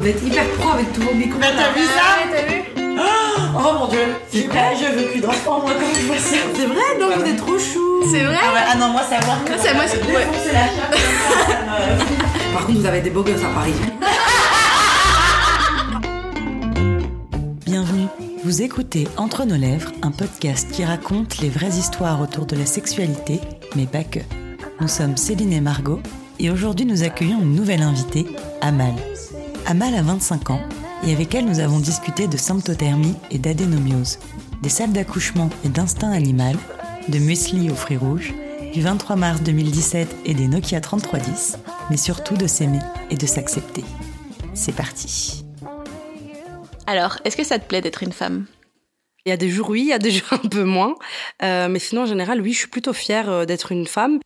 [0.00, 1.40] Vous êtes hyper pro avec tous vos micros.
[1.40, 2.62] Bah, t'as vu ça Ouais, t'as vu
[3.56, 3.98] Oh mon dieu
[4.48, 6.36] vrai Je veux plus d'enfants, moi, quand je vois ça.
[6.54, 8.02] C'est vrai, non, vous êtes trop chou.
[8.10, 9.52] C'est vrai Ah, ouais, ah non, moi, savoir que.
[9.54, 10.26] Ah, c'est- moi, c'est- ouais.
[10.52, 13.74] la me- Par contre, vous avez des beaux gosses à Paris.
[17.66, 18.06] Bienvenue.
[18.44, 22.66] Vous écoutez Entre nos lèvres, un podcast qui raconte les vraies histoires autour de la
[22.66, 23.40] sexualité,
[23.76, 24.20] mais pas que.
[24.80, 26.00] Nous sommes Céline et Margot,
[26.38, 28.26] et aujourd'hui nous accueillons une nouvelle invitée,
[28.62, 28.94] Amal.
[29.70, 30.62] Amal a 25 ans,
[31.06, 34.18] et avec elle nous avons discuté de symptothermie et d'adénomiose,
[34.62, 36.56] des salles d'accouchement et d'instinct animal,
[37.08, 38.32] de muesli aux fruits rouges,
[38.72, 41.58] du 23 mars 2017 et des Nokia 3310,
[41.90, 42.78] mais surtout de s'aimer
[43.10, 43.84] et de s'accepter.
[44.54, 45.44] C'est parti.
[46.86, 48.46] Alors, est-ce que ça te plaît d'être une femme?
[49.26, 50.94] Il y a des jours oui, il y a des jours un peu moins.
[51.42, 54.18] Euh, mais sinon, en général, oui, je suis plutôt fière euh, d'être une femme.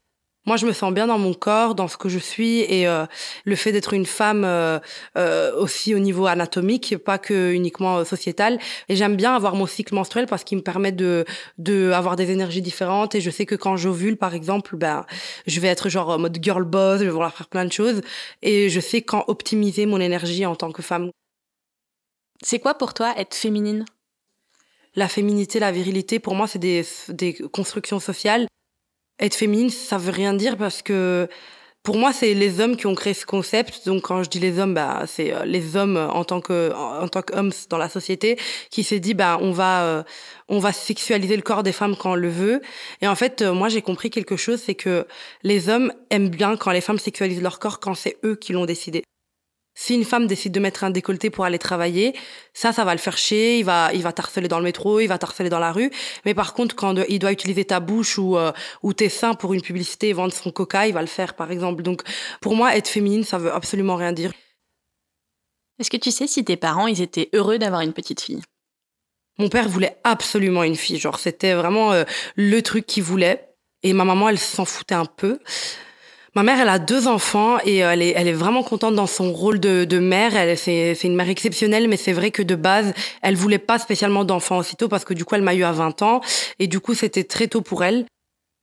[0.45, 3.07] Moi, je me sens bien dans mon corps, dans ce que je suis, et euh,
[3.45, 4.81] le fait d'être une femme euh,
[5.17, 8.59] euh, aussi au niveau anatomique, pas que uniquement euh, sociétal.
[8.89, 11.25] Et j'aime bien avoir mon cycle menstruel parce qu'il me permet de
[11.59, 13.15] de avoir des énergies différentes.
[13.15, 15.07] Et je sais que quand j'ovule, par exemple, ben
[15.47, 18.01] je vais être genre en mode girl boss, je vais vouloir faire plein de choses.
[18.43, 21.11] Et je sais quand optimiser mon énergie en tant que femme.
[22.43, 23.85] C'est quoi pour toi être féminine?
[24.97, 28.47] La féminité, la virilité, pour moi, c'est des, des constructions sociales.
[29.23, 31.29] Être féminine, ça veut rien dire parce que
[31.85, 33.87] pour moi, c'est les hommes qui ont créé ce concept.
[33.87, 37.09] Donc, quand je dis les hommes, bah, c'est euh, les hommes en tant que en,
[37.09, 38.37] tant qu'hommes dans la société
[38.71, 40.03] qui s'est dit, bah, on va euh,
[40.49, 42.63] on va sexualiser le corps des femmes quand on le veut.
[43.01, 45.07] Et en fait, euh, moi, j'ai compris quelque chose, c'est que
[45.45, 48.67] les hommes aiment bien quand les femmes sexualisent leur corps quand c'est eux qui l'ont
[48.67, 49.05] décidé.
[49.75, 52.15] Si une femme décide de mettre un décolleté pour aller travailler,
[52.53, 53.59] ça, ça va le faire chier.
[53.59, 55.91] Il va, il va t'harceler dans le métro, il va t'harceler dans la rue.
[56.25, 59.35] Mais par contre, quand euh, il doit utiliser ta bouche ou euh, ou tes seins
[59.35, 61.83] pour une publicité et vendre son coca, il va le faire, par exemple.
[61.83, 62.03] Donc,
[62.41, 64.33] pour moi, être féminine, ça veut absolument rien dire.
[65.79, 68.43] Est-ce que tu sais si tes parents, ils étaient heureux d'avoir une petite fille?
[69.39, 70.99] Mon père voulait absolument une fille.
[70.99, 72.05] Genre, c'était vraiment euh,
[72.37, 73.49] le truc qu'il voulait.
[73.83, 75.39] Et ma maman, elle s'en foutait un peu.
[76.35, 79.07] Ma mère, elle a deux enfants et euh, elle est, elle est vraiment contente dans
[79.07, 80.35] son rôle de, de mère.
[80.35, 83.79] Elle, c'est, c'est une mère exceptionnelle, mais c'est vrai que de base, elle voulait pas
[83.79, 86.23] spécialement d'enfants aussitôt parce que du coup, elle m'a eu à 20 ans
[86.59, 88.07] et du coup, c'était très tôt pour elle.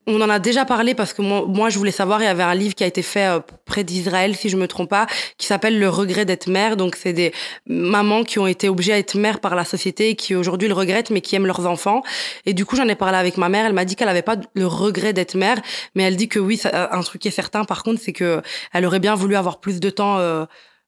[0.08, 2.56] On en a déjà parlé parce que moi, je voulais savoir, il y avait un
[2.56, 5.06] livre qui a été fait euh, près d'Israël, si je me trompe pas,
[5.38, 6.78] qui s'appelle Le regret d'être mère.
[6.78, 7.32] Donc, c'est des
[7.68, 10.74] mamans qui ont été obligées à être mères par la société et qui aujourd'hui le
[10.74, 12.02] regrettent, mais qui aiment leurs enfants.
[12.46, 13.66] Et du coup, j'en ai parlé avec ma mère.
[13.66, 15.62] Elle m'a dit qu'elle avait pas le regret d'être mère,
[15.94, 18.42] mais elle dit que oui, un truc qui est certain, par contre, c'est que
[18.74, 20.46] elle aurait bien voulu avoir plus de temps, euh,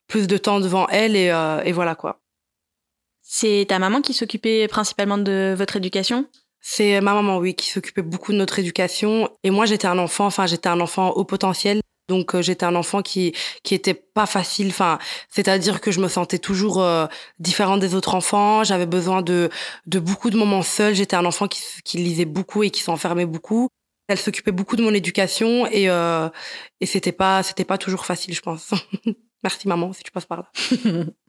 [0.08, 2.22] plus de temps devant elle et, euh, et voilà quoi.
[3.22, 6.26] C'est ta maman qui s'occupait principalement de votre éducation?
[6.62, 9.30] C'est ma maman, oui, qui s'occupait beaucoup de notre éducation.
[9.44, 11.82] Et moi, j'étais un enfant, enfin, j'étais un enfant au potentiel.
[12.08, 13.34] Donc, euh, j'étais un enfant qui
[13.64, 14.68] qui était pas facile.
[14.68, 17.08] Enfin, c'est-à-dire que je me sentais toujours euh,
[17.40, 18.64] différente des autres enfants.
[18.64, 19.50] J'avais besoin de
[19.88, 20.94] de beaucoup de moments seuls.
[20.94, 23.70] J'étais un enfant qui qui lisait beaucoup et qui s'enfermait beaucoup.
[24.08, 26.30] Elle s'occupait beaucoup de mon éducation et euh,
[26.82, 28.72] et c'était pas c'était pas toujours facile, je pense.
[29.44, 30.52] Merci maman, si tu passes par là.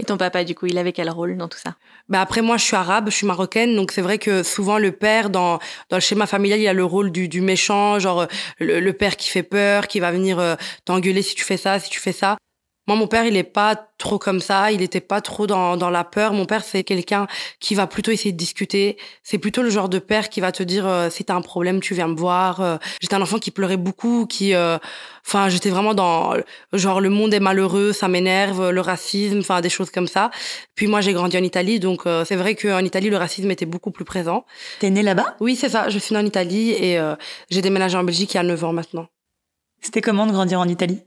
[0.00, 1.74] Et ton papa, du coup, il avait quel rôle dans tout ça?
[2.08, 4.92] Bah après moi je suis arabe, je suis marocaine, donc c'est vrai que souvent le
[4.92, 5.58] père dans
[5.90, 8.26] dans le schéma familial il a le rôle du du méchant, genre
[8.58, 10.54] le, le père qui fait peur, qui va venir euh,
[10.86, 12.38] t'engueuler si tu fais ça, si tu fais ça.
[12.90, 15.90] Moi mon père il est pas trop comme ça, il était pas trop dans dans
[15.90, 16.32] la peur.
[16.32, 17.28] Mon père c'est quelqu'un
[17.60, 18.96] qui va plutôt essayer de discuter.
[19.22, 21.78] C'est plutôt le genre de père qui va te dire euh, si t'as un problème
[21.78, 22.60] tu viens me voir.
[22.60, 24.76] Euh, j'étais un enfant qui pleurait beaucoup, qui euh,
[25.24, 26.34] enfin j'étais vraiment dans
[26.72, 30.32] genre le monde est malheureux, ça m'énerve, le racisme, enfin des choses comme ça.
[30.74, 33.66] Puis moi j'ai grandi en Italie donc euh, c'est vrai qu'en Italie le racisme était
[33.66, 34.44] beaucoup plus présent.
[34.80, 35.36] T'es née là-bas?
[35.38, 35.90] Oui, c'est ça.
[35.90, 37.14] Je suis née en Italie et euh,
[37.50, 39.06] j'ai déménagé en Belgique il y a 9 ans maintenant.
[39.80, 41.04] C'était comment de grandir en Italie?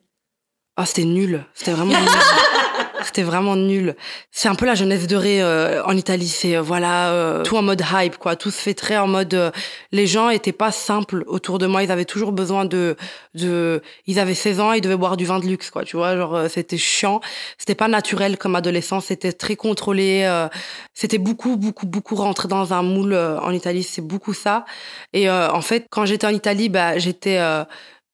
[0.76, 1.46] Ah, c'était nul.
[1.54, 2.10] C'était vraiment nul.
[3.06, 3.96] C'était vraiment nul.
[4.32, 6.28] C'est un peu la jeunesse dorée euh, en Italie.
[6.30, 8.38] C'est euh, voilà euh, tout en mode hype quoi.
[8.38, 9.34] Tout se fait très en mode.
[9.34, 9.52] euh,
[9.92, 11.84] les gens étaient pas simples autour de moi.
[11.84, 12.96] Ils avaient toujours besoin de
[13.36, 13.82] de.
[14.08, 15.84] Ils avaient 16 ans, ils devaient boire du vin de luxe quoi.
[15.84, 17.20] Tu vois, genre euh, c'était chiant.
[17.58, 19.02] C'était pas naturel comme adolescent.
[19.02, 20.24] C'était très contrôlé.
[20.24, 20.48] euh,
[20.94, 23.84] c'était beaucoup beaucoup beaucoup rentré dans un moule euh, en Italie.
[23.84, 24.64] C'est beaucoup ça.
[25.12, 27.66] Et euh, en fait, quand j'étais en Italie, bah j'étais euh,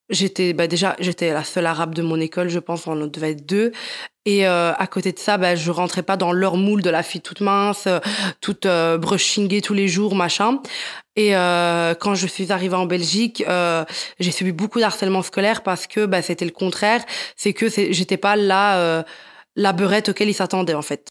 [0.10, 3.46] J'étais bah déjà j'étais la seule arabe de mon école, je pense on devait être
[3.46, 3.72] deux.
[4.26, 7.04] Et euh, à côté de ça, bah, je rentrais pas dans leur moule de la
[7.04, 8.00] fille toute mince, euh,
[8.42, 10.62] toute euh, brushingée tous les jours, machin.
[11.16, 13.86] Et euh, quand je suis arrivée en Belgique, euh,
[14.20, 17.04] j'ai subi beaucoup d'harcèlement scolaire parce que bah, c'était le contraire.
[17.36, 19.04] C'est que j'étais pas là euh,
[19.56, 21.08] la beurette auquel ils s'attendaient en fait.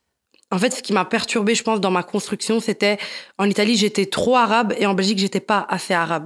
[0.51, 2.99] En fait, ce qui m'a perturbée, je pense, dans ma construction, c'était
[3.37, 6.25] en Italie, j'étais trop arabe et en Belgique, j'étais pas assez arabe.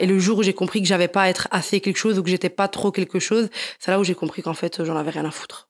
[0.00, 2.22] Et le jour où j'ai compris que j'avais pas à être assez quelque chose ou
[2.22, 3.48] que j'étais pas trop quelque chose,
[3.78, 5.68] c'est là où j'ai compris qu'en fait, j'en avais rien à foutre.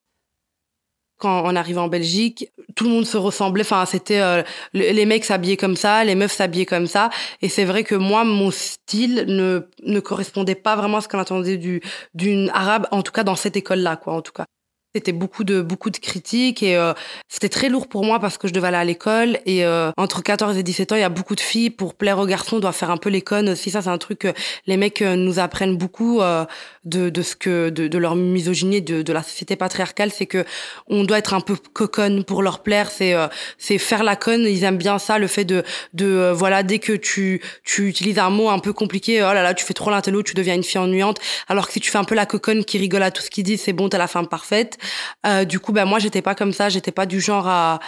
[1.18, 3.62] quand on arrivait en Belgique, tout le monde se ressemblait.
[3.62, 4.42] Enfin, c'était euh,
[4.72, 7.10] le- les mecs s'habillaient comme ça, les meufs s'habillaient comme ça.
[7.42, 11.18] Et c'est vrai que moi, mon style ne ne correspondait pas vraiment à ce qu'on
[11.18, 11.82] attendait du
[12.14, 14.14] d'une arabe, en tout cas dans cette école-là, quoi.
[14.14, 14.46] En tout cas.
[14.94, 16.94] C'était beaucoup de beaucoup de critiques et euh,
[17.28, 20.20] c'était très lourd pour moi parce que je devais aller à l'école et euh, entre
[20.20, 22.58] 14 et 17 ans, il y a beaucoup de filles pour plaire aux garçons, on
[22.58, 23.70] doit faire un peu les connes aussi.
[23.70, 24.32] Ça, c'est un truc que
[24.66, 26.44] les mecs euh, nous apprennent beaucoup euh,
[26.84, 30.44] de, de ce que de, de leur misogynie, de, de la société patriarcale, c'est que
[30.88, 32.90] on doit être un peu coconne pour leur plaire.
[32.90, 33.28] C'est euh,
[33.58, 34.42] c'est faire la conne.
[34.42, 35.62] Ils aiment bien ça, le fait de
[35.94, 39.42] de euh, voilà dès que tu tu utilises un mot un peu compliqué, oh là
[39.42, 41.20] là, tu fais trop l'intello, tu deviens une fille ennuyante.
[41.48, 43.44] Alors que si tu fais un peu la coconne qui rigole à tout ce qu'ils
[43.44, 44.78] disent, c'est bon, t'as la femme parfaite.
[45.26, 46.68] Euh, du coup, ben moi, j'étais pas comme ça.
[46.68, 47.80] J'étais pas du genre à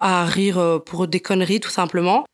[0.00, 2.24] à rire euh, pour des conneries, tout simplement.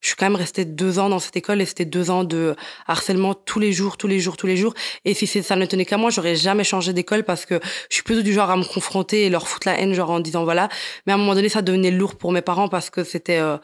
[0.00, 2.56] Je suis quand même restée deux ans dans cette école et c'était deux ans de
[2.86, 4.72] harcèlement tous les jours, tous les jours, tous les jours.
[5.04, 7.60] Et si ça ne tenait qu'à moi, j'aurais jamais changé d'école parce que
[7.90, 10.20] je suis plutôt du genre à me confronter et leur foutre la haine, genre en
[10.20, 10.70] disant voilà.
[11.06, 13.58] Mais à un moment donné, ça devenait lourd pour mes parents parce que c'était euh,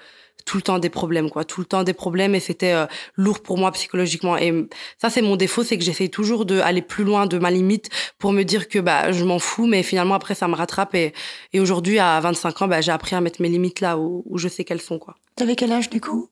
[0.47, 1.45] tout le temps des problèmes, quoi.
[1.45, 4.39] Tout le temps des problèmes et c'était euh, lourd pour moi psychologiquement.
[4.39, 4.67] Et
[4.97, 8.33] ça, c'est mon défaut, c'est que j'essaye toujours d'aller plus loin de ma limite pour
[8.33, 11.13] me dire que bah je m'en fous, mais finalement après ça me rattrape et,
[11.53, 14.39] et aujourd'hui à 25 ans, bah, j'ai appris à mettre mes limites là où, où
[14.39, 15.17] je sais qu'elles sont, quoi.
[15.35, 16.31] T'avais quel âge du coup?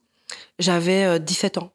[0.58, 1.72] J'avais euh, 17 ans.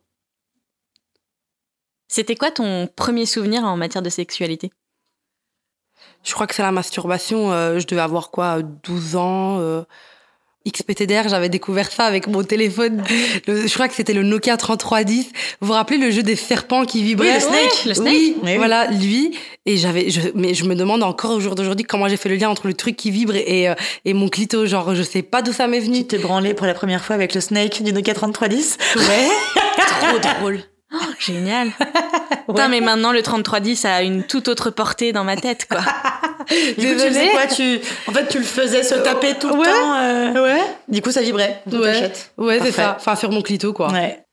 [2.08, 4.72] C'était quoi ton premier souvenir en matière de sexualité?
[6.24, 7.52] Je crois que c'est la masturbation.
[7.52, 9.60] euh, je devais avoir quoi, 12 ans.
[10.68, 13.04] XPTDR, j'avais découvert ça avec mon téléphone.
[13.48, 15.30] Le- je crois que c'était le Nokia 3310.
[15.62, 18.14] Vous vous rappelez le jeu des serpents qui vibraient Oui, le Snake, le Snake.
[18.14, 18.58] Oui, Oui, oui.
[18.58, 19.38] voilà, lui.
[19.66, 22.36] Et j'avais, je, mais je me demande encore au jour d'aujourd'hui comment j'ai fait le
[22.36, 23.76] lien entre le truc qui vibre et, euh,
[24.06, 24.66] et mon clito.
[24.66, 26.00] Genre, je sais pas d'où ça m'est venu.
[26.00, 29.02] Tu t'es branlé pour la première fois avec le Snake du Nokia 3310 Ouais.
[30.02, 30.60] Trop drôle.
[30.92, 31.70] Oh, génial.
[32.48, 35.82] Putain, mais maintenant le 3310 a une toute autre portée dans ma tête, quoi.
[36.50, 37.46] Du coup, tu faisais quoi?
[37.48, 37.80] Tu...
[38.08, 39.94] En fait, tu le faisais se taper tout le temps.
[40.40, 40.62] euh, Ouais.
[40.88, 41.62] Du coup, ça vibrait.
[41.72, 42.12] Ouais.
[42.38, 42.96] Ouais, c'est ça.
[43.00, 43.92] Enfin, sur mon clito, quoi.
[43.92, 44.24] Ouais.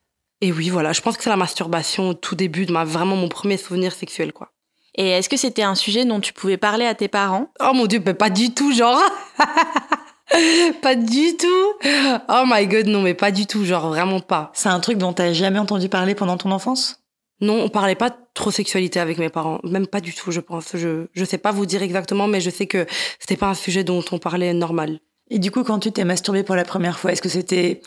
[0.40, 0.92] Et oui, voilà.
[0.92, 3.92] Je pense que c'est la masturbation au tout début de ma, vraiment mon premier souvenir
[3.92, 4.50] sexuel, quoi.
[4.98, 7.48] Et est-ce que c'était un sujet dont tu pouvais parler à tes parents?
[7.60, 8.98] Oh mon dieu, mais pas du tout, genre.
[10.82, 11.88] pas du tout.
[12.28, 14.50] Oh my god, non, mais pas du tout, genre vraiment pas.
[14.54, 17.00] C'est un truc dont t'as jamais entendu parler pendant ton enfance?
[17.40, 20.68] Non, on parlait pas trop sexualité avec mes parents, même pas du tout, je pense.
[20.74, 22.86] Je je sais pas vous dire exactement, mais je sais que
[23.18, 25.00] c'était pas un sujet dont on parlait normal.
[25.28, 27.80] Et du coup, quand tu t'es masturbé pour la première fois, est-ce que c'était,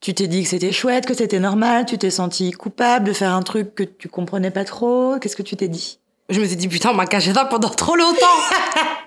[0.00, 3.34] tu t'es dit que c'était chouette, que c'était normal, tu t'es senti coupable de faire
[3.34, 5.18] un truc que tu comprenais pas trop?
[5.20, 5.98] Qu'est-ce que tu t'es dit?
[6.30, 8.14] Je me suis dit putain, on m'a caché ça pendant trop longtemps.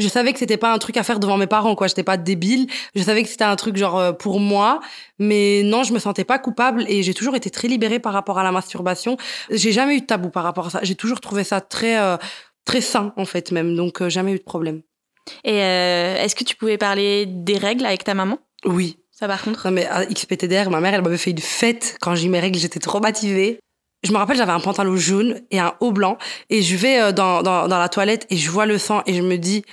[0.00, 1.86] Je savais que c'était pas un truc à faire devant mes parents, quoi.
[1.86, 2.66] J'étais pas débile.
[2.96, 4.80] Je savais que c'était un truc genre euh, pour moi,
[5.18, 8.38] mais non, je me sentais pas coupable et j'ai toujours été très libérée par rapport
[8.38, 9.16] à la masturbation.
[9.50, 10.80] J'ai jamais eu de tabou par rapport à ça.
[10.82, 12.16] J'ai toujours trouvé ça très euh,
[12.64, 14.82] très sain en fait même, donc euh, jamais eu de problème.
[15.44, 18.38] Et euh, est-ce que tu pouvais parler des règles avec ta maman?
[18.64, 18.98] Oui.
[19.10, 19.66] Ça par contre?
[19.66, 22.40] Non mais à XPTDR, ma mère, elle m'avait fait une fête quand j'ai eu mes
[22.40, 23.60] règles, j'étais traumatisée.
[24.02, 26.16] Je me rappelle, j'avais un pantalon jaune et un haut blanc
[26.48, 29.14] et je vais euh, dans, dans, dans la toilette et je vois le sang et
[29.14, 29.64] je me dis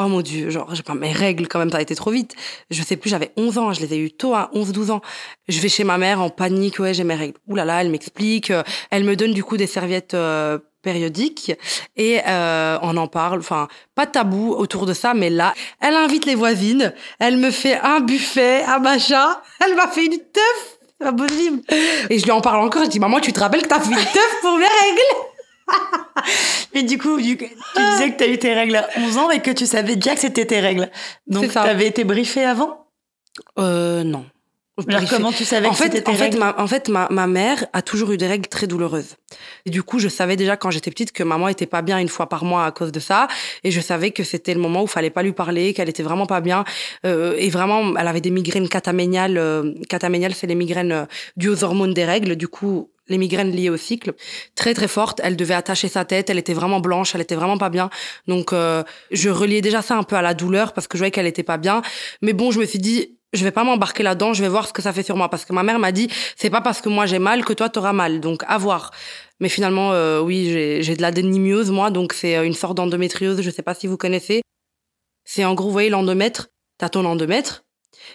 [0.00, 2.36] Oh mon dieu, genre j'ai pas mes règles quand même, ça a été trop vite.
[2.70, 5.00] Je sais plus, j'avais 11 ans, je les ai eu tôt à 11 12 ans.
[5.48, 7.34] Je vais chez ma mère en panique, ouais, j'ai mes règles.
[7.48, 11.52] Ouh là là, elle m'explique, euh, elle me donne du coup des serviettes euh, périodiques
[11.96, 13.66] et euh, on en parle, enfin
[13.96, 17.98] pas tabou autour de ça, mais là, elle invite les voisines, elle me fait un
[17.98, 21.60] buffet, un machin, elle m'a fait une teuf, c'est pas possible.
[22.08, 23.90] Et je lui en parle encore, je dis maman, tu te rappelles que t'as fait
[23.90, 25.27] une teuf pour mes règles?
[26.74, 29.50] Mais du coup, tu disais que t'as eu tes règles à 11 ans et que
[29.50, 30.90] tu savais déjà que c'était tes règles.
[31.26, 32.86] Donc, t'avais été briefée avant?
[33.58, 34.24] Euh non.
[34.86, 35.16] Alors, Briefée.
[35.16, 36.38] comment tu savais en que c'était fait, tes en fait, règles?
[36.38, 39.16] ma, en fait ma, ma mère a toujours eu des règles très douloureuses.
[39.66, 42.08] Et du coup, je savais déjà quand j'étais petite que maman était pas bien une
[42.08, 43.26] fois par mois à cause de ça.
[43.64, 46.26] Et je savais que c'était le moment où fallait pas lui parler, qu'elle était vraiment
[46.26, 46.64] pas bien.
[47.04, 49.36] Euh, et vraiment, elle avait des migraines cataméniales.
[49.36, 51.06] Euh, cataméniales, c'est les migraines euh,
[51.36, 52.36] dues aux hormones des règles.
[52.36, 54.14] Du coup, les migraines liées au cycle.
[54.54, 55.20] Très, très fortes.
[55.22, 56.30] Elle devait attacher sa tête.
[56.30, 57.14] Elle était vraiment blanche.
[57.14, 57.90] Elle était vraiment pas bien.
[58.26, 61.10] Donc, euh, je reliais déjà ça un peu à la douleur parce que je voyais
[61.10, 61.82] qu'elle était pas bien.
[62.22, 64.72] Mais bon, je me suis dit, je vais pas m'embarquer là-dedans, je vais voir ce
[64.72, 65.28] que ça fait sur moi.
[65.28, 67.68] Parce que ma mère m'a dit, c'est pas parce que moi j'ai mal que toi
[67.68, 68.20] t'auras mal.
[68.20, 68.90] Donc, à voir.
[69.40, 70.48] Mais finalement, euh, oui,
[70.82, 71.90] j'ai de la dénimiose, moi.
[71.90, 73.40] Donc, c'est euh, une sorte d'endométriose.
[73.40, 74.42] Je sais pas si vous connaissez.
[75.24, 76.48] C'est en gros, vous voyez, l'endomètre.
[76.78, 77.64] T'as ton endomètre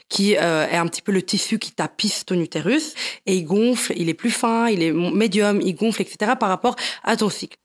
[0.09, 2.93] qui euh, est un petit peu le tissu qui tapisse ton utérus
[3.25, 6.33] et il gonfle, il est plus fin, il est médium, il gonfle, etc.
[6.39, 7.57] par rapport à ton cycle.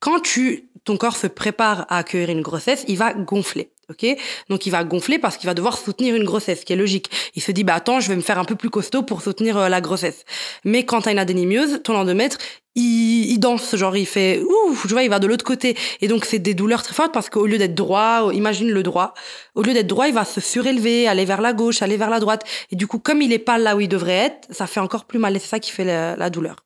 [0.00, 3.70] Quand tu, ton corps se prépare à accueillir une grossesse, il va gonfler.
[3.90, 4.06] Ok,
[4.48, 7.10] donc il va gonfler parce qu'il va devoir soutenir une grossesse, ce qui est logique.
[7.34, 9.58] Il se dit bah attends, je vais me faire un peu plus costaud pour soutenir
[9.58, 10.24] euh, la grossesse.
[10.64, 12.38] Mais quand t'as une adénymieuse, ton endomètre,
[12.76, 15.76] il, il danse, genre il fait ouf, tu vois, il va de l'autre côté.
[16.00, 19.12] Et donc c'est des douleurs très fortes parce qu'au lieu d'être droit, imagine le droit,
[19.56, 22.20] au lieu d'être droit, il va se surélever, aller vers la gauche, aller vers la
[22.20, 22.44] droite.
[22.70, 25.04] Et du coup, comme il est pas là où il devrait être, ça fait encore
[25.04, 25.34] plus mal.
[25.34, 26.56] Et c'est ça qui fait la, la douleur.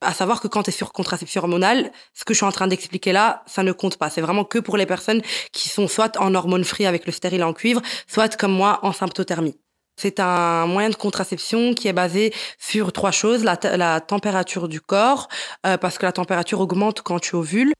[0.00, 2.68] À savoir que quand tu es sur contraception hormonale, ce que je suis en train
[2.68, 4.10] d'expliquer là, ça ne compte pas.
[4.10, 7.42] C'est vraiment que pour les personnes qui sont soit en hormones free avec le stérile
[7.42, 9.56] en cuivre, soit comme moi en symptothermie.
[9.96, 15.26] C'est un moyen de contraception qui est basé sur trois choses la, température du corps,
[15.66, 17.72] euh, parce que la température augmente quand tu ovules.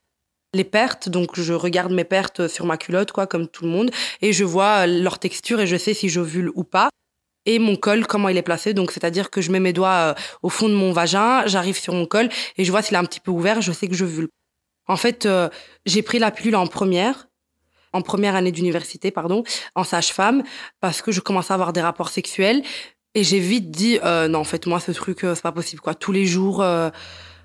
[0.55, 3.93] Les pertes, donc je regarde mes pertes sur ma culotte, quoi, comme tout le monde,
[4.23, 6.89] et je vois leur texture et je sais si j'ovule ou pas
[7.49, 8.75] et mon col, comment il est placé.
[8.75, 11.95] Donc, c'est-à-dire que je mets mes doigts euh, au fond de mon vagin, j'arrive sur
[11.95, 12.29] mon col
[12.59, 14.29] et je vois s'il est un petit peu ouvert, je sais que je vulve.
[14.87, 15.49] En fait, euh,
[15.87, 17.29] j'ai pris la pilule en première,
[17.95, 20.43] en première année d'université, pardon, en sage-femme,
[20.81, 22.63] parce que je commençais à avoir des rapports sexuels
[23.15, 25.95] et j'ai vite dit euh, non, en fait, moi, ce truc, c'est pas possible, quoi.
[25.95, 26.63] Tous les jours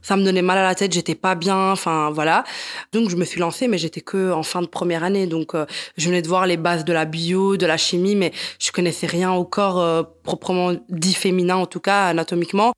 [0.03, 2.43] ça me donnait mal à la tête, j'étais pas bien, enfin voilà.
[2.91, 5.65] Donc je me suis lancée, mais j'étais que en fin de première année, donc euh,
[5.97, 9.07] je venais de voir les bases de la bio, de la chimie, mais je connaissais
[9.07, 12.73] rien au corps euh, proprement dit féminin, en tout cas anatomiquement.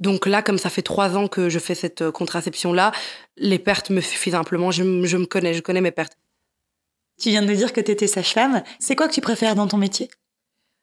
[0.00, 2.90] Donc là, comme ça fait trois ans que je fais cette euh, contraception-là,
[3.36, 4.70] les pertes me suffisent simplement.
[4.70, 6.16] Je, me connais, je connais mes pertes.
[7.20, 8.62] Tu viens de dire que tu étais sage-femme.
[8.78, 10.10] C'est quoi que tu préfères dans ton métier?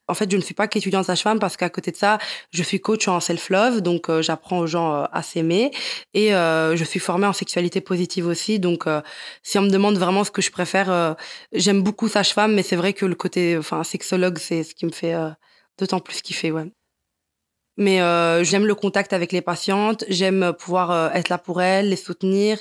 [0.07, 2.17] En fait, je ne suis pas qu'étudiante sage-femme parce qu'à côté de ça,
[2.51, 5.71] je suis coach en self-love, donc euh, j'apprends aux gens euh, à s'aimer
[6.13, 8.59] et euh, je suis formée en sexualité positive aussi.
[8.59, 8.85] Donc,
[9.43, 11.15] si on me demande vraiment ce que je préfère,
[11.53, 14.91] j'aime beaucoup sage-femme, mais c'est vrai que le côté, enfin, sexologue, c'est ce qui me
[14.91, 15.15] fait
[15.77, 16.71] d'autant plus kiffer, ouais.
[17.77, 21.89] Mais euh, j'aime le contact avec les patientes, j'aime pouvoir euh, être là pour elles,
[21.89, 22.57] les soutenir,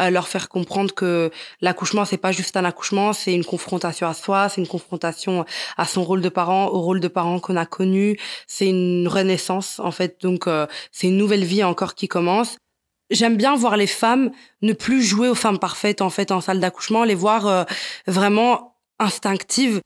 [0.00, 4.14] euh, leur faire comprendre que l'accouchement c'est pas juste un accouchement, c'est une confrontation à
[4.14, 5.44] soi, c'est une confrontation
[5.76, 9.78] à son rôle de parent, au rôle de parent qu'on a connu, c'est une renaissance
[9.78, 10.20] en fait.
[10.22, 12.56] Donc euh, c'est une nouvelle vie encore qui commence.
[13.10, 16.60] J'aime bien voir les femmes ne plus jouer aux femmes parfaites en fait en salle
[16.60, 17.64] d'accouchement, les voir euh,
[18.06, 19.80] vraiment instinctives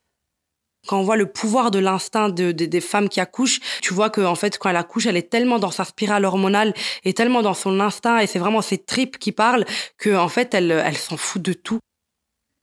[0.87, 4.21] quand on voit le pouvoir de l'instinct de, des femmes qui accouchent, tu vois que
[4.21, 6.75] en fait quand elle accouche, elle est tellement dans sa spirale hormonale
[7.05, 9.65] et tellement dans son instinct et c'est vraiment ses tripes qui parlent
[9.99, 11.79] que en fait elle elle s'en fout de tout.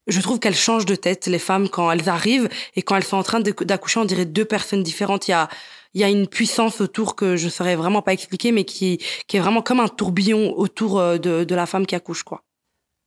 [0.08, 3.18] Je trouve qu'elles changent de tête les femmes quand elles arrivent et quand elles sont
[3.18, 5.28] en train d'accoucher, on dirait deux personnes différentes.
[5.28, 5.50] Il y a
[5.96, 9.38] il y a une puissance autour que je saurais vraiment pas expliquer, mais qui qui
[9.38, 12.42] est vraiment comme un tourbillon autour euh, de de la femme qui accouche quoi.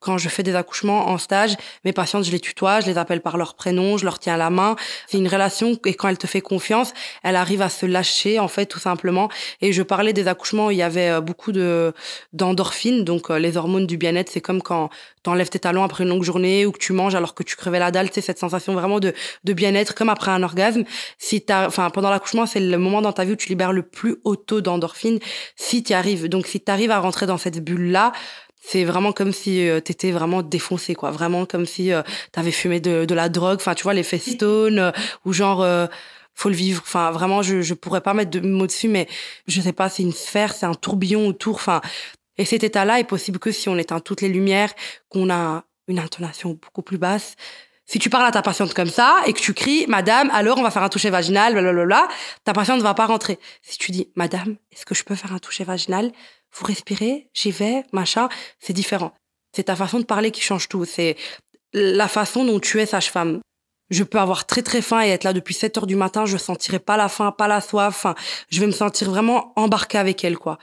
[0.02, 1.54] Quand je fais des accouchements en stage,
[1.84, 4.50] mes patientes, je les tutoie, je les appelle par leur prénom, je leur tiens la
[4.50, 4.74] main.
[5.06, 6.92] C'est une relation et quand elle te fait confiance,
[7.22, 9.28] elle arrive à se lâcher en fait tout simplement.
[9.60, 11.92] Et je parlais des accouchements, il y avait euh, beaucoup de
[12.32, 14.28] d'endorphines, donc euh, les hormones du bien-être.
[14.28, 14.90] C'est comme quand
[15.22, 17.78] t'enlèves tes talons après une longue journée ou que tu manges alors que tu crevais
[17.78, 18.08] la dalle.
[18.12, 20.82] C'est cette sensation vraiment de de bien-être comme après un orgasme.
[21.18, 23.82] Si t'as, enfin pendant l'accouchement, c'est le moment dans ta vie où tu libères le
[23.82, 25.20] plus haut taux d'endorphines.
[25.54, 28.12] Si tu arrives, donc si tu arrives à rentrer dans cette bulle là
[28.64, 31.10] c'est vraiment comme si euh, t'étais vraiment défoncé quoi.
[31.10, 33.56] Vraiment comme si euh, t'avais fumé de, de la drogue.
[33.56, 34.92] Enfin tu vois les festones euh,
[35.24, 35.86] ou genre euh,
[36.34, 36.80] faut le vivre.
[36.86, 39.08] Enfin vraiment je je pourrais pas mettre de mots dessus mais
[39.48, 41.56] je sais pas c'est une sphère c'est un tourbillon autour.
[41.56, 41.80] Enfin
[42.38, 44.72] et cet état là est possible que si on éteint toutes les lumières
[45.08, 47.34] qu'on a une intonation beaucoup plus basse.
[47.84, 50.62] Si tu parles à ta patiente comme ça et que tu cries, Madame, alors on
[50.62, 52.08] va faire un toucher vaginal, blablabla,
[52.44, 53.40] ta patiente ne va pas rentrer.
[53.60, 56.12] Si tu dis, Madame, est-ce que je peux faire un toucher vaginal?
[56.54, 58.28] Vous respirez, j'y vais, machin,
[58.60, 59.12] c'est différent.
[59.54, 60.84] C'est ta façon de parler qui change tout.
[60.84, 61.16] C'est
[61.72, 63.40] la façon dont tu es sage-femme.
[63.90, 66.36] Je peux avoir très très faim et être là depuis 7 heures du matin, je
[66.38, 68.06] sentirai pas la faim, pas la soif.
[68.50, 70.58] Je vais me sentir vraiment embarquée avec elle, quoi.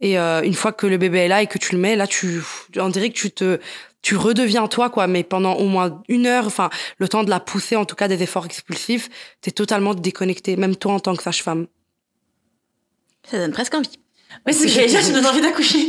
[0.00, 2.06] Et euh, une fois que le bébé est là et que tu le mets, là,
[2.06, 2.42] tu,
[2.76, 3.60] on dirait que tu te,
[4.00, 5.06] tu redeviens toi, quoi.
[5.06, 8.08] Mais pendant au moins une heure, enfin, le temps de la pousser, en tout cas,
[8.08, 9.08] des efforts expulsifs,
[9.42, 11.66] t'es totalement déconnecté, même toi en tant que sage-femme.
[13.30, 13.98] Ça donne presque envie.
[14.46, 15.88] Oui, c'est ce que dire, tu donnes envie d'accoucher.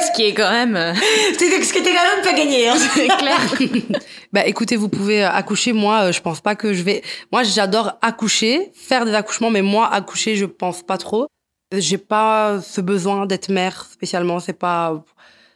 [0.00, 0.76] Ce qui est quand même.
[0.76, 0.94] euh,
[1.38, 2.68] C'est ce que t'es quand même pas gagné.
[2.68, 2.76] Hein.
[2.94, 3.38] C'est clair.
[4.32, 5.72] Bah écoutez, vous pouvez euh, accoucher.
[5.72, 7.02] Moi, euh, je pense pas que je vais.
[7.32, 11.26] Moi, j'adore accoucher, faire des accouchements, mais moi, accoucher, je pense pas trop.
[11.74, 14.38] J'ai pas ce besoin d'être mère spécialement.
[14.40, 15.02] C'est pas.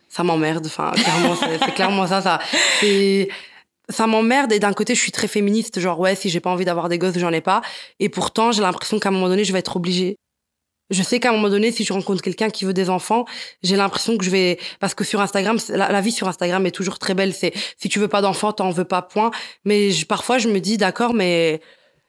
[0.09, 0.67] Ça m'emmerde.
[0.67, 2.21] Enfin, clairement, c'est clairement ça.
[2.23, 2.39] Ça.
[3.89, 6.65] Ça m'emmerde et d'un côté je suis très féministe genre ouais si j'ai pas envie
[6.65, 7.61] d'avoir des gosses j'en ai pas
[7.99, 10.17] et pourtant j'ai l'impression qu'à un moment donné je vais être obligée
[10.93, 13.25] je sais qu'à un moment donné, si je rencontre quelqu'un qui veut des enfants,
[13.63, 16.99] j'ai l'impression que je vais parce que sur Instagram, la vie sur Instagram est toujours
[16.99, 17.33] très belle.
[17.33, 19.03] C'est si tu veux pas d'enfants, t'en veux pas.
[19.03, 19.31] Point.
[19.65, 21.61] Mais je- parfois, je me dis d'accord, mais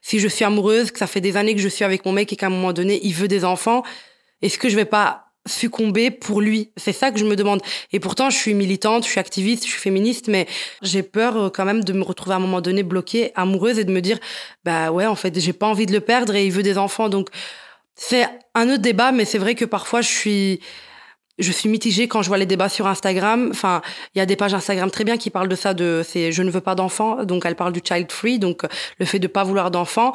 [0.02, 2.32] si je suis amoureuse, que ça fait des années que je suis avec mon mec
[2.32, 3.84] et qu'à un moment donné, il veut des enfants,
[4.42, 6.72] est-ce que je vais pas succomber pour lui?
[6.78, 7.62] C'est ça que je me demande.
[7.92, 10.46] Et pourtant, je suis militante, je suis activiste, je suis féministe, mais
[10.82, 13.84] j'ai peur euh, quand même de me retrouver à un moment donné bloquée, amoureuse et
[13.86, 14.20] de me dire,
[14.64, 17.10] bah ouais, en fait, j'ai pas envie de le perdre et il veut des enfants.
[17.10, 17.30] Donc,
[17.96, 20.60] c'est un autre débat, mais c'est vrai que parfois, je suis
[21.40, 23.50] je suis mitigée quand je vois les débats sur Instagram.
[23.52, 23.82] Enfin,
[24.14, 26.44] il y a des pages Instagram très bien qui parlent de ça, de c'est je
[26.44, 27.26] ne veux pas d'enfants.
[27.26, 28.64] Donc elle parle du child free, donc
[29.00, 30.14] le fait de pas vouloir d'enfants.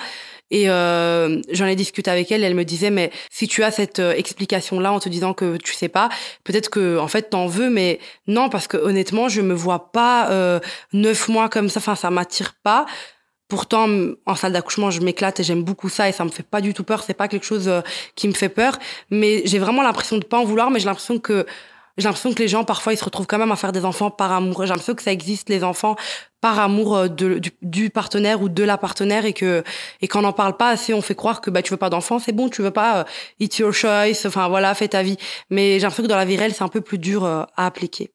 [0.50, 2.45] Et euh, j'en ai discuté avec elle.
[2.45, 5.57] elle me disait mais si tu as cette euh, explication là en te disant que
[5.57, 6.09] tu sais pas,
[6.45, 10.30] peut-être que en fait t'en veux, mais non parce que honnêtement je me vois pas
[10.30, 10.61] euh,
[10.92, 11.80] neuf mois comme ça.
[11.80, 12.87] Enfin ça m'attire pas.
[13.48, 13.88] Pourtant,
[14.26, 16.74] en salle d'accouchement, je m'éclate et j'aime beaucoup ça et ça me fait pas du
[16.74, 17.02] tout peur.
[17.02, 17.80] C'est pas quelque chose euh,
[18.14, 18.78] qui me fait peur,
[19.10, 20.70] mais j'ai vraiment l'impression de pas en vouloir.
[20.70, 21.46] Mais j'ai l'impression que
[21.96, 24.10] j'ai l'impression que les gens parfois ils se retrouvent quand même à faire des enfants
[24.10, 24.60] par amour.
[24.62, 25.96] J'ai l'impression que ça existe les enfants
[26.42, 29.64] par amour euh, du, partenaire ou de la partenaire et que
[30.02, 32.18] et qu'on n'en parle pas assez, on fait croire que bah tu veux pas d'enfants,
[32.18, 33.04] c'est bon, tu veux pas, euh,
[33.40, 34.26] it's your choice.
[34.26, 35.16] Enfin voilà, fais ta vie.
[35.48, 38.12] Mais j'ai l'impression que dans la vie réelle c'est un peu plus dur à appliquer.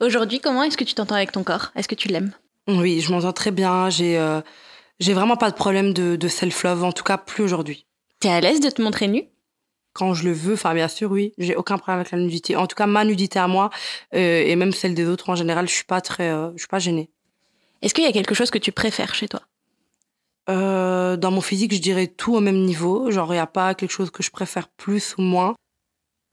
[0.00, 1.70] Aujourd'hui, comment est-ce que tu t'entends avec ton corps?
[1.76, 2.32] Est-ce que tu l'aimes?
[2.68, 3.90] Oui, je m'entends très bien.
[3.90, 4.40] J'ai euh,
[5.00, 7.86] j'ai vraiment pas de problème de, de self-love, en tout cas plus aujourd'hui.
[8.20, 9.24] T'es à l'aise de te montrer nue?
[9.94, 11.34] Quand je le veux, enfin bien sûr, oui.
[11.38, 12.56] J'ai aucun problème avec la nudité.
[12.56, 13.70] En tout cas, ma nudité à moi
[14.14, 16.68] euh, et même celle des autres en général, je suis pas très, euh, je suis
[16.68, 17.10] pas gênée.
[17.82, 19.42] Est-ce qu'il y a quelque chose que tu préfères chez toi?
[20.48, 23.10] Dans mon physique, je dirais tout au même niveau.
[23.10, 25.54] Genre, il y a pas quelque chose que je préfère plus ou moins.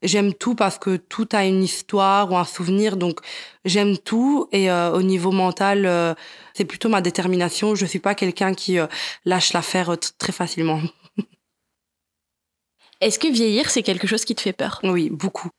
[0.02, 3.20] J'aime tout parce que tout a une histoire ou un souvenir, donc
[3.66, 4.48] j'aime tout.
[4.54, 6.14] Et euh, au niveau mental, euh,
[6.54, 7.76] c'est plutôt ma détermination.
[7.76, 8.88] Je suis pas quelqu'un qui euh,
[9.26, 10.80] lâche l'affaire très facilement.
[13.02, 14.80] Est-ce que vieillir, c'est quelque chose qui te fait peur?
[14.84, 15.50] Oui, beaucoup.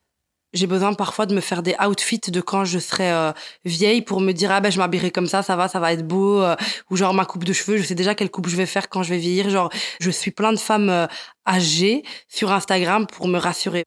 [0.55, 3.33] J'ai besoin parfois de me faire des outfits de quand je serai
[3.65, 6.05] vieille pour me dire ah ben je m'habillerai comme ça, ça va, ça va être
[6.05, 6.45] beau
[6.91, 9.05] ou genre ma coupe de cheveux, je sais déjà quelle coupe je vais faire quand
[9.05, 9.49] je vais vieillir.
[9.49, 9.71] Genre
[10.01, 11.07] je suis plein de femmes
[11.47, 13.85] âgées sur Instagram pour me rassurer.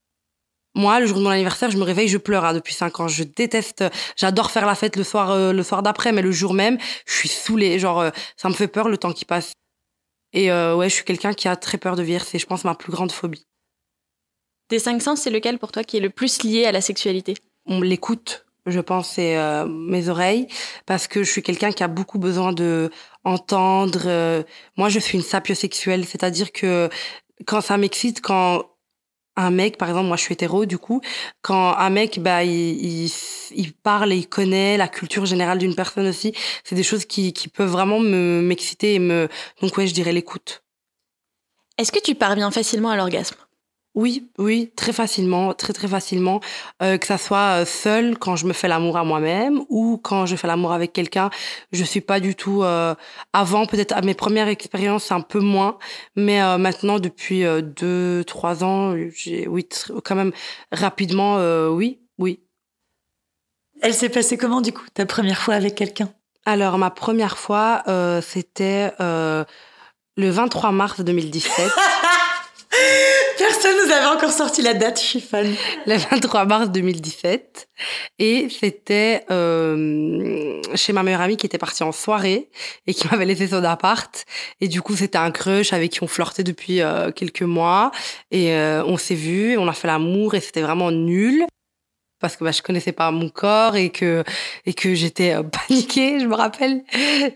[0.76, 3.08] Moi, le jour de mon anniversaire, je me réveille, je pleure hein, depuis cinq ans.
[3.08, 3.84] Je déteste,
[4.16, 7.14] j'adore faire la fête le soir, euh, le soir d'après, mais le jour même, je
[7.14, 7.78] suis saoulée.
[7.78, 9.54] Genre, euh, ça me fait peur le temps qui passe.
[10.34, 12.26] Et euh, ouais, je suis quelqu'un qui a très peur de vieillir.
[12.26, 13.46] C'est, je pense, ma plus grande phobie.
[14.70, 17.36] Des cinq sens, c'est lequel pour toi qui est le plus lié à la sexualité?
[17.68, 18.46] On l'écoute.
[18.66, 19.36] Je pense c'est
[19.68, 20.48] mes oreilles
[20.86, 22.92] parce que je suis quelqu'un qui a beaucoup besoin de
[23.26, 24.46] entendre.
[24.78, 26.90] moi, je suis une sapiosexuelle, c'est-à-dire que
[27.46, 28.73] quand ça m'excite, quand
[29.36, 31.02] un mec, par exemple, moi je suis hétéro, du coup,
[31.42, 33.12] quand un mec, bah, il,
[33.56, 37.34] il, parle et il connaît la culture générale d'une personne aussi, c'est des choses qui,
[37.34, 39.28] qui peuvent vraiment me m'exciter et me.
[39.62, 40.64] Donc ouais, je dirais l'écoute.
[41.78, 43.38] Est-ce que tu parviens facilement à l'orgasme?
[43.96, 46.40] Oui, oui, très facilement, très très facilement,
[46.82, 50.26] euh, que ça soit euh, seul quand je me fais l'amour à moi-même ou quand
[50.26, 51.30] je fais l'amour avec quelqu'un.
[51.72, 52.96] Je suis pas du tout euh,
[53.34, 55.78] avant peut-être à mes premières expériences un peu moins,
[56.16, 59.68] mais euh, maintenant depuis deux trois ans, j'ai oui
[60.04, 60.32] quand même
[60.72, 61.38] rapidement
[61.70, 62.40] oui oui.
[63.82, 66.10] Elle s'est passée comment du coup ta première fois avec quelqu'un?
[66.46, 67.84] Alors ma première fois
[68.22, 69.46] c'était le
[70.18, 71.72] 23 mars 2017.
[73.38, 75.54] Personne nous avait encore sorti la date, je suis fan.
[75.86, 77.68] Le 23 mars 2017.
[78.20, 82.50] Et c'était euh, chez ma meilleure amie qui était partie en soirée
[82.86, 84.26] et qui m'avait laissé son appart.
[84.62, 87.92] Et du coup, c'était un crush avec qui on flirtait depuis euh, quelques mois.
[88.32, 91.46] Et euh, on s'est vu, on a fait l'amour et c'était vraiment nul
[92.24, 94.24] parce que bah, je connaissais pas mon corps et que
[94.66, 96.84] et que j'étais euh, paniquée, je me rappelle.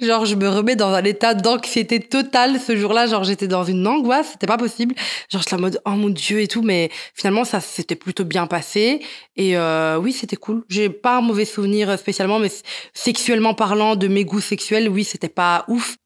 [0.02, 3.86] Genre je me remets dans un état d'anxiété totale ce jour-là, genre j'étais dans une
[3.86, 4.96] angoisse, c'était pas possible.
[5.30, 8.48] Genre j'étais en mode oh mon dieu et tout mais finalement ça s'était plutôt bien
[8.48, 9.02] passé
[9.36, 10.64] et euh, oui, c'était cool.
[10.70, 12.50] J'ai pas un mauvais souvenir spécialement mais
[12.94, 15.98] sexuellement parlant de mes goûts sexuels, oui, c'était pas ouf.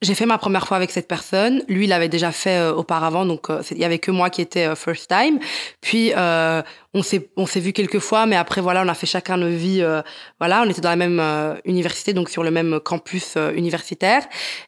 [0.00, 1.62] J'ai fait ma première fois avec cette personne.
[1.68, 4.74] Lui, il l'avait déjà fait euh, auparavant, donc il y avait que moi qui était
[4.74, 5.38] first time.
[5.82, 6.12] Puis
[6.94, 9.48] on s'est on s'est vu quelques fois mais après voilà on a fait chacun nos
[9.48, 10.02] vies euh,
[10.38, 14.22] voilà on était dans la même euh, université donc sur le même campus euh, universitaire.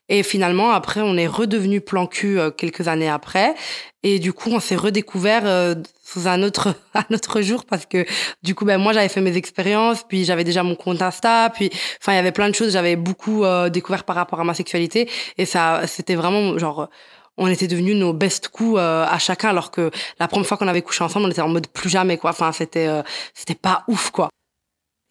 [0.08, 3.54] Et finalement après on est redevenu plan cul quelques années après.
[4.02, 8.06] Et du coup on s'est redécouvert sous un autre un autre jour parce que
[8.42, 11.70] du coup ben moi j'avais fait mes expériences puis j'avais déjà mon compte Insta puis
[12.00, 15.10] enfin il y avait plein de choses j'avais beaucoup découvert par rapport à ma sexualité.
[15.38, 16.88] Et ça c'était vraiment genre
[17.36, 20.68] on était devenus nos best coups euh, à chacun alors que la première fois qu'on
[20.68, 22.30] avait couché ensemble on était en mode plus jamais quoi.
[22.30, 23.02] Enfin c'était euh,
[23.34, 24.28] c'était pas ouf quoi.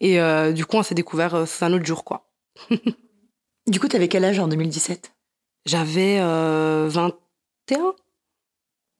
[0.00, 2.28] Et euh, du coup on s'est découvert sous un autre jour quoi.
[3.66, 5.12] Du coup t'avais quel âge en 2017
[5.64, 7.94] j'avais 21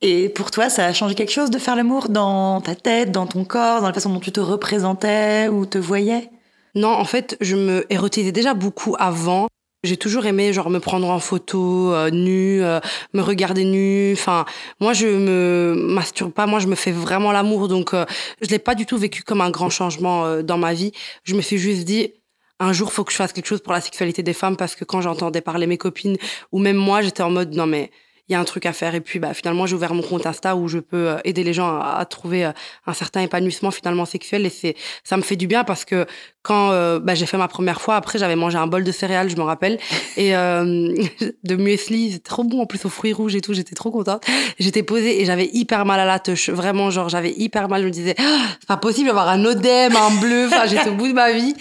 [0.01, 3.27] et pour toi, ça a changé quelque chose de faire l'amour dans ta tête, dans
[3.27, 6.31] ton corps, dans la façon dont tu te représentais ou te voyais?
[6.75, 9.47] Non, en fait, je me érotisais déjà beaucoup avant.
[9.85, 12.81] J'ai toujours aimé genre me prendre en photo euh, nue, euh,
[13.13, 14.15] me regarder nue.
[14.15, 14.47] Enfin,
[14.81, 18.07] moi je me masturbe pas, moi je me fais vraiment l'amour donc euh,
[18.41, 20.93] je l'ai pas du tout vécu comme un grand changement euh, dans ma vie.
[21.25, 22.15] Je me suis juste dit
[22.61, 24.87] un jour faut que je fasse quelque chose pour la sexualité des femmes parce que
[24.87, 26.17] quand j'entendais parler mes copines
[26.51, 27.91] ou même moi, j'étais en mode non mais
[28.29, 28.95] il y a un truc à faire.
[28.95, 31.53] Et puis bah finalement j'ai ouvert mon compte Insta où je peux euh, aider les
[31.53, 32.53] gens à, à trouver euh,
[32.87, 34.47] un certain épanouissement finalement sexuel.
[34.47, 36.07] Et c'est ça me fait du bien parce que
[36.45, 39.31] quand euh, bah, j'ai fait ma première fois après j'avais mangé un bol de céréales
[39.31, 39.79] je me rappelle.
[40.17, 40.95] Et euh,
[41.45, 44.25] de muesli c'était trop bon en plus aux fruits rouges et tout j'étais trop contente.
[44.59, 47.81] J'étais posée et j'avais hyper mal à la touche vraiment genre j'avais hyper mal.
[47.81, 50.47] Je me disais Ah, c'est pas possible d'avoir un odème un bleu.
[50.47, 51.55] Enfin j'étais au bout de ma vie.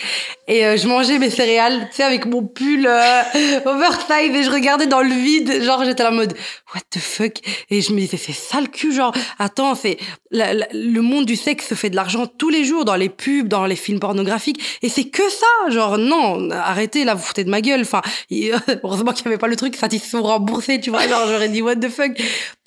[0.50, 3.22] Et euh, je mangeais mes céréales tu sais avec mon pull euh,
[3.66, 5.64] oversize et je regardais dans le vide.
[5.64, 6.34] Genre j'étais en mode
[6.74, 7.34] what the fuck?
[7.70, 9.14] Et je me disais c'est ça le cul genre.
[9.40, 9.98] Attends c'est
[10.32, 13.66] le monde du sexe se fait de l'argent tous les jours dans les pubs dans
[13.66, 14.62] les films pornographiques.
[14.82, 17.82] Et c'est que ça genre non arrêtez là vous foutez de ma gueule.
[17.82, 18.02] Enfin
[18.84, 21.78] heureusement qu'il y avait pas le truc satisfaction remboursé tu vois genre j'aurais dit what
[21.78, 22.12] the fuck?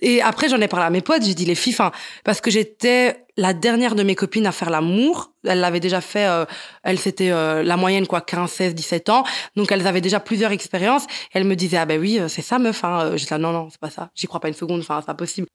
[0.00, 1.92] Et après j'en ai parlé à mes potes j'ai dit les filles enfin
[2.24, 5.32] parce que j'étais la dernière de mes copines à faire l'amour.
[5.44, 6.44] Elle l'avait déjà fait euh,
[6.82, 9.24] elle c'était euh, la moyenne quoi 15 16 17 ans.
[9.56, 11.04] Donc elles avaient déjà plusieurs expériences.
[11.04, 13.00] Et elles me disaient ah ben oui euh, c'est ça meuf hein.
[13.02, 14.10] Euh, j'étais non non c'est pas ça.
[14.14, 15.46] J'y crois pas une seconde enfin c'est pas possible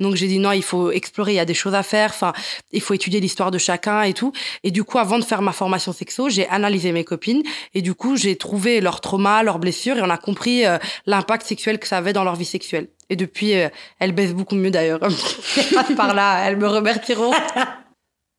[0.00, 2.32] donc j'ai dit non, il faut explorer, il y a des choses à faire, enfin,
[2.72, 4.32] il faut étudier l'histoire de chacun et tout.
[4.64, 7.42] Et du coup, avant de faire ma formation sexo, j'ai analysé mes copines
[7.74, 11.46] et du coup, j'ai trouvé leurs traumas, leurs blessures et on a compris euh, l'impact
[11.46, 12.88] sexuel que ça avait dans leur vie sexuelle.
[13.10, 15.00] Et depuis, euh, elles baissent beaucoup mieux d'ailleurs.
[15.96, 17.32] Par là, elles me remercieront.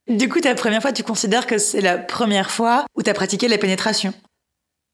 [0.08, 3.14] Du coup, ta première fois, tu considères que c'est la première fois où tu as
[3.14, 4.14] pratiqué la pénétration?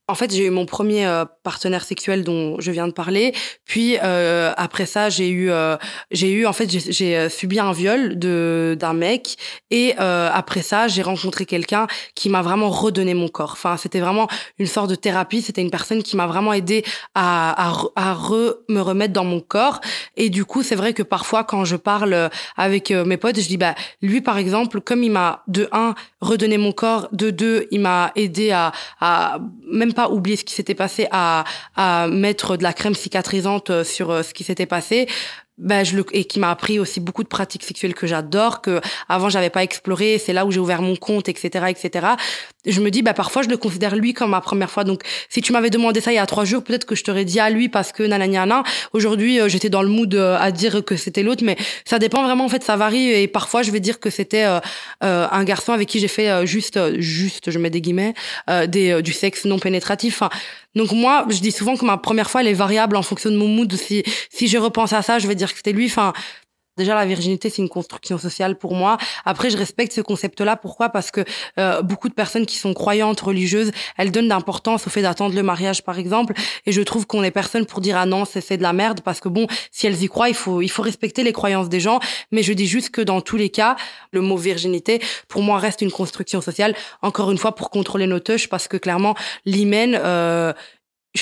[0.10, 3.34] En fait, j'ai eu mon premier euh, partenaire sexuel dont je viens de parler.
[3.66, 5.76] Puis euh, après ça, j'ai eu, euh,
[6.12, 9.36] j'ai eu en fait, j'ai- euh, subi un viol de d'un mec.
[9.70, 13.52] Et euh, après ça, j'ai rencontré quelqu'un qui m'a vraiment redonné mon corps.
[13.52, 15.42] Enfin, c'était vraiment une sorte de thérapie.
[15.42, 19.42] C'était une personne qui m'a vraiment aidé à à, à re- me remettre dans mon
[19.42, 19.82] corps.
[20.16, 23.48] Et du coup, c'est vrai que parfois, quand je parle euh, avec mes potes, je
[23.50, 27.68] dis bah lui par exemple, comme il m'a de un redonné mon corps, de deux,
[27.72, 29.40] il m'a aidé à à
[29.70, 31.44] même pas oublier ce qui s'était passé, à,
[31.76, 35.08] à mettre de la crème cicatrisante euh, sur euh, ce qui s'était passé.
[35.58, 38.80] Ben, je le, et qui m'a appris aussi beaucoup de pratiques sexuelles que j'adore, que
[39.10, 40.20] avant j'avais pas exploré.
[40.24, 42.08] C'est là où j'ai ouvert mon compte, etc., etc.
[42.68, 44.84] Je me dis, bah parfois je le considère lui comme ma première fois.
[44.84, 47.26] Donc, si tu m'avais demandé ça il y a trois jours, peut-être que je t'aurais
[47.26, 48.62] dit à lui parce que nanana.
[48.94, 52.22] Aujourd'hui, euh, j'étais dans le mood euh, à dire que c'était l'autre, mais ça dépend
[52.22, 52.46] vraiment.
[52.46, 53.10] En fait, ça varie.
[53.10, 54.60] Et parfois, je vais dire que c'était euh,
[55.04, 58.14] euh, un garçon avec qui j'ai fait juste, juste, je mets des guillemets,
[58.68, 60.22] des, du sexe non pénétratif.
[60.22, 60.30] Enfin,
[60.78, 63.36] donc moi, je dis souvent que ma première fois, elle est variable en fonction de
[63.36, 63.74] mon mood.
[63.74, 65.88] Si, si je repense à ça, je vais dire que c'était lui.
[65.88, 66.14] Enfin,
[66.78, 68.98] déjà la virginité, c'est une construction sociale pour moi.
[69.26, 70.56] Après, je respecte ce concept-là.
[70.56, 70.90] Pourquoi?
[70.90, 71.24] Parce que
[71.60, 75.44] euh, beaucoup de personnes qui sont croyantes, religieuses, elles donnent d'importance au fait d'attendre le
[75.44, 76.34] mariage, par exemple.
[76.66, 79.02] Et je trouve qu'on est personne pour dire ah non, c'est de la merde.
[79.02, 81.80] Parce que bon, si elles y croient, il faut il faut respecter les croyances des
[81.80, 82.00] gens.
[82.32, 83.76] Mais je dis juste que dans tous les cas,
[84.12, 86.76] le mot virginité, pour moi, reste une construction sociale.
[87.02, 90.00] Encore une fois, pour contrôler nos touches, parce que clairement, l'hymen.
[90.00, 90.54] Euh,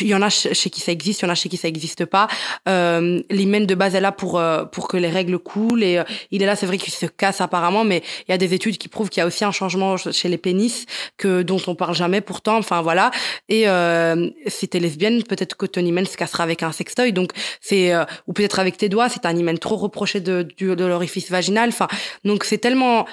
[0.02, 1.68] il y en a chez qui ça existe, il y en a chez qui ça
[1.68, 2.28] existe pas.
[2.68, 6.04] Euh, l'hymen de base est là pour euh, pour que les règles coulent et euh,
[6.32, 8.78] il est là, c'est vrai qu'il se casse apparemment, mais il y a des études
[8.78, 10.86] qui prouvent qu'il y a aussi un changement chez les pénis
[11.18, 12.58] que dont on parle jamais pourtant.
[12.58, 13.12] Enfin voilà.
[13.50, 17.32] Et euh, si t'es lesbienne, peut-être que ton hymen se cassera avec un sextoy, donc
[17.62, 20.86] c'est euh, ou peut-être avec tes doigts, c'est un hymen trop reproché de du- de
[20.86, 21.70] l'orifice vaginal.
[21.70, 21.88] Enfin
[22.24, 23.06] donc c'est tellement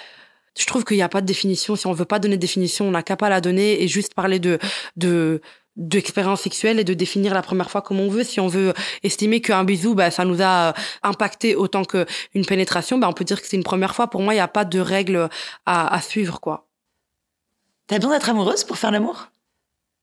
[0.59, 1.77] je trouve qu'il n'y a pas de définition.
[1.77, 4.12] Si on veut pas donner de définition, on n'a qu'à pas la donner et juste
[4.14, 4.59] parler de
[4.97, 5.40] de
[5.76, 8.24] d'expérience sexuelle et de définir la première fois comme on veut.
[8.24, 12.98] Si on veut estimer qu'un bisou, bah, ça nous a euh, impacté autant qu'une pénétration,
[12.98, 14.08] bah, on peut dire que c'est une première fois.
[14.08, 15.28] Pour moi, il n'y a pas de règles
[15.66, 16.66] à, à suivre, quoi.
[17.87, 19.28] T'as besoin d'être amoureuse pour faire l'amour?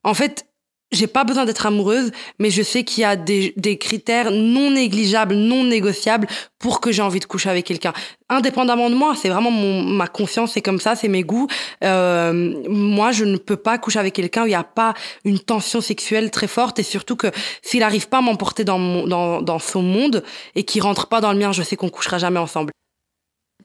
[0.02, 0.46] En fait,
[0.92, 5.34] j'ai pas besoin d'être amoureuse, mais je sais qu'il y a des, critères non négligeables,
[5.34, 6.26] non négociables
[6.58, 7.92] pour que j'ai envie de coucher avec quelqu'un.
[8.28, 11.46] Indépendamment de moi, c'est vraiment mon, ma conscience, c'est comme ça, c'est mes goûts.
[11.84, 15.38] Euh, moi, je ne peux pas coucher avec quelqu'un où il n'y a pas une
[15.38, 17.28] tension sexuelle très forte et surtout que
[17.62, 20.24] s'il n'arrive pas à m'emporter dans, mon, dans, dans son monde
[20.54, 22.72] et qu'il rentre pas dans le mien, je sais qu'on couchera jamais ensemble.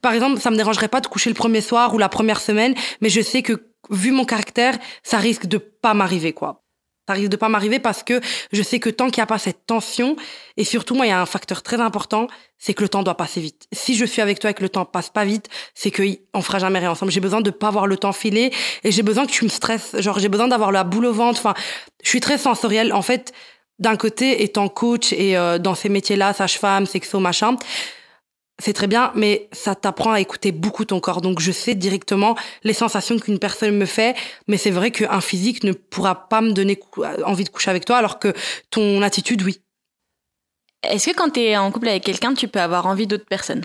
[0.00, 2.74] Par exemple, ça me dérangerait pas de coucher le premier soir ou la première semaine,
[3.00, 6.62] mais je sais que vu mon caractère, ça risque de pas m'arriver, quoi.
[7.08, 8.20] Ça risque de pas m'arriver parce que
[8.52, 10.16] je sais que tant qu'il n'y a pas cette tension,
[10.56, 12.26] et surtout, moi, il y a un facteur très important,
[12.58, 13.68] c'est que le temps doit passer vite.
[13.72, 16.58] Si je suis avec toi et que le temps passe pas vite, c'est qu'on fera
[16.58, 17.12] jamais rien ensemble.
[17.12, 19.94] J'ai besoin de pas voir le temps filer et j'ai besoin que tu me stresses.
[19.98, 21.38] Genre, j'ai besoin d'avoir la boule au ventre.
[21.38, 21.54] Enfin,
[22.02, 22.92] je suis très sensorielle.
[22.92, 23.32] En fait,
[23.78, 27.56] d'un côté, étant coach et euh, dans ces métiers-là, sage-femme, sexo, machin,
[28.58, 31.20] c'est très bien, mais ça t'apprend à écouter beaucoup ton corps.
[31.20, 34.16] Donc je sais directement les sensations qu'une personne me fait,
[34.48, 36.80] mais c'est vrai qu'un physique ne pourra pas me donner
[37.24, 38.32] envie de coucher avec toi, alors que
[38.70, 39.60] ton attitude, oui.
[40.82, 43.64] Est-ce que quand tu es en couple avec quelqu'un, tu peux avoir envie d'autres personnes?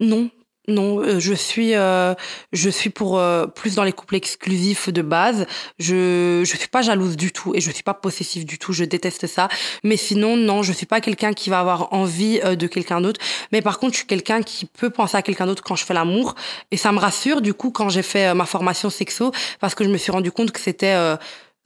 [0.00, 0.30] Non,
[0.68, 2.14] non, euh, je suis euh,
[2.52, 5.46] je suis pour euh, plus dans les couples exclusifs de base.
[5.78, 8.72] Je je suis pas jalouse du tout et je suis pas possessive du tout.
[8.72, 9.48] Je déteste ça.
[9.84, 13.20] Mais sinon non, je suis pas quelqu'un qui va avoir envie de quelqu'un d'autre.
[13.52, 15.94] Mais par contre, je suis quelqu'un qui peut penser à quelqu'un d'autre quand je fais
[15.94, 16.34] l'amour
[16.70, 19.88] et ça me rassure du coup quand j'ai fait ma formation sexo parce que je
[19.88, 21.16] me suis rendu compte que c'était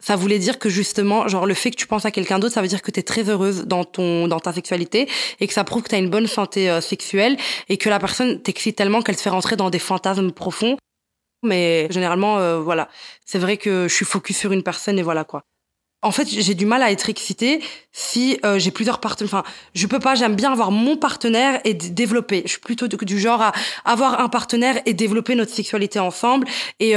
[0.01, 2.61] ça voulait dire que justement, genre le fait que tu penses à quelqu'un d'autre, ça
[2.61, 5.07] veut dire que tu es très heureuse dans ton dans ta sexualité
[5.39, 7.37] et que ça prouve que tu as une bonne santé euh, sexuelle
[7.69, 10.75] et que la personne t'excite tellement qu'elle te fait rentrer dans des fantasmes profonds.
[11.43, 12.89] Mais généralement euh, voilà,
[13.25, 15.43] c'est vrai que je suis focus sur une personne et voilà quoi.
[16.03, 17.61] En fait, j'ai du mal à être excitée
[17.91, 19.31] si euh, j'ai plusieurs partenaires.
[19.31, 19.43] Enfin,
[19.75, 20.15] je peux pas.
[20.15, 22.41] J'aime bien avoir mon partenaire et développer.
[22.45, 23.51] Je suis plutôt du genre à
[23.85, 26.47] avoir un partenaire et développer notre sexualité ensemble.
[26.79, 26.95] Et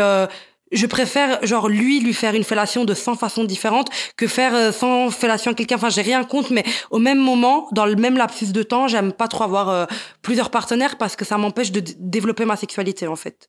[0.75, 5.07] je préfère genre lui lui faire une fellation de 100 façons différentes que faire 100
[5.07, 5.77] euh, fellations à quelqu'un.
[5.77, 9.13] Enfin, j'ai rien contre, mais au même moment, dans le même lapsus de temps, j'aime
[9.13, 9.87] pas trop avoir euh,
[10.23, 13.49] plusieurs partenaires parce que ça m'empêche de développer ma sexualité en fait.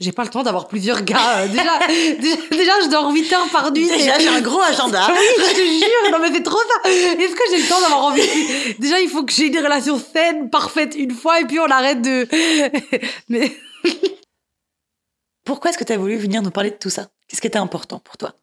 [0.00, 1.38] J'ai pas le temps d'avoir plusieurs gars.
[1.38, 1.78] Euh, déjà,
[2.50, 3.86] déjà, je dors 8 heures par nuit.
[3.86, 5.06] Déjà, j'ai un gros agenda.
[5.12, 6.10] oui, je te jure.
[6.10, 6.90] Non, mais c'est trop ça.
[6.90, 8.22] Est-ce que j'ai le temps d'avoir envie
[8.78, 12.02] Déjà, il faut que j'ai une relation saine, parfaite une fois, et puis on arrête
[12.02, 12.26] de.
[13.28, 13.52] mais.
[15.44, 17.08] Pourquoi est-ce que tu as voulu venir nous parler de tout ça?
[17.28, 18.34] Qu'est-ce qui était important pour toi?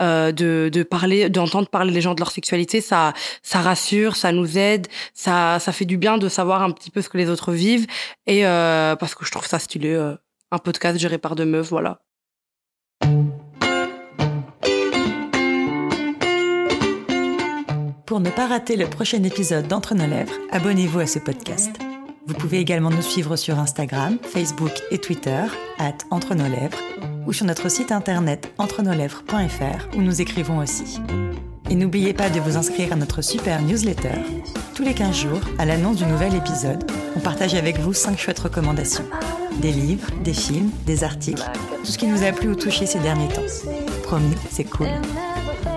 [0.00, 3.12] Euh, de, de parler, d'entendre parler les gens de leur sexualité, ça,
[3.42, 7.02] ça rassure, ça nous aide, ça, ça fait du bien de savoir un petit peu
[7.02, 7.86] ce que les autres vivent,
[8.26, 10.14] et euh, parce que je trouve ça stylé, euh,
[10.52, 12.00] un podcast géré par deux meufs, voilà.
[18.06, 21.72] Pour ne pas rater le prochain épisode d'Entre nos lèvres, abonnez-vous à ce podcast.
[22.30, 25.42] Vous pouvez également nous suivre sur Instagram, Facebook et Twitter,
[25.80, 26.78] at Entre nos lèvres,
[27.26, 31.00] ou sur notre site internet entrenoslèvres.fr où nous écrivons aussi.
[31.70, 34.14] Et n'oubliez pas de vous inscrire à notre super newsletter.
[34.76, 38.38] Tous les 15 jours, à l'annonce du nouvel épisode, on partage avec vous 5 chouettes
[38.38, 39.06] recommandations.
[39.60, 43.00] Des livres, des films, des articles, tout ce qui nous a plu ou touché ces
[43.00, 43.42] derniers temps.
[44.04, 44.86] Promis, c'est cool.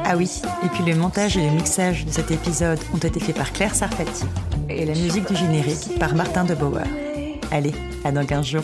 [0.06, 3.36] Ah oui, et puis le montage et le mixage de cet épisode ont été faits
[3.36, 4.26] par Claire Sarfati
[4.70, 6.84] et la musique du générique par Martin de Bauer.
[7.52, 8.64] Allez, à dans 15 jours.